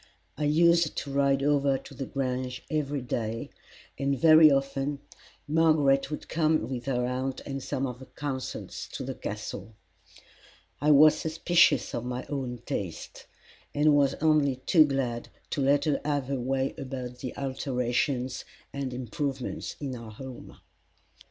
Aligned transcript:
I 0.35 0.45
used 0.45 0.95
to 0.95 1.11
ride 1.13 1.43
over 1.43 1.77
to 1.77 1.93
the 1.93 2.07
Grange 2.07 2.63
every 2.71 3.03
day, 3.03 3.51
and 3.99 4.17
very 4.19 4.49
often 4.51 4.97
Margaret 5.47 6.09
would 6.09 6.27
come 6.27 6.67
with 6.67 6.85
her 6.85 7.05
aunt 7.05 7.41
and 7.41 7.61
some 7.61 7.85
of 7.85 7.99
her 7.99 8.07
consuls 8.15 8.89
to 8.93 9.03
the 9.03 9.13
Castle. 9.13 9.75
I 10.81 10.89
was 10.89 11.13
suspicious 11.19 11.93
of 11.93 12.03
my 12.03 12.25
own 12.29 12.63
taste, 12.65 13.27
and 13.75 13.93
was 13.93 14.15
only 14.21 14.55
too 14.55 14.85
glad 14.85 15.29
to 15.51 15.61
let 15.61 15.85
her 15.85 16.01
have 16.03 16.29
her 16.29 16.39
way 16.39 16.73
about 16.79 17.19
the 17.19 17.37
alterations 17.37 18.43
and 18.73 18.95
improvements 18.95 19.75
in 19.79 19.95
our 19.95 20.09
home. 20.13 20.57